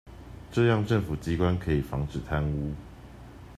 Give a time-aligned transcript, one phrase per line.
[0.51, 2.73] 這樣政府機關可以防止貪污